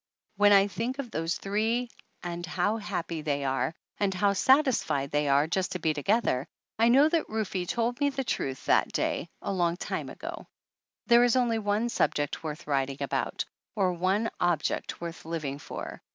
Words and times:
When 0.35 0.51
I 0.51 0.65
think 0.65 0.97
of 0.97 1.11
those 1.11 1.35
three 1.37 1.87
and 2.23 2.43
how 2.43 2.77
happy 2.77 3.21
they 3.21 3.43
are, 3.45 3.71
and 3.99 4.11
how 4.15 4.33
satisfied 4.33 5.11
they 5.11 5.27
are 5.29 5.45
just 5.45 5.73
to 5.73 5.79
be 5.79 5.93
together, 5.93 6.47
I 6.79 6.87
know 6.87 7.07
that 7.07 7.29
Rufe 7.29 7.67
told 7.67 7.99
me 7.99 8.09
the 8.09 8.23
truth 8.23 8.65
that 8.65 8.91
day, 8.91 9.29
a 9.43 9.51
long, 9.51 9.57
long 9.59 9.77
time 9.77 10.09
ago! 10.09 10.47
There 11.05 11.23
is 11.23 11.35
only 11.35 11.59
one 11.59 11.87
subject 11.87 12.43
worth 12.43 12.65
writing 12.65 12.97
about 12.99 13.45
or 13.75 13.93
one 13.93 14.31
object 14.39 14.99
worth 15.01 15.23
living 15.23 15.59
for 15.59 16.01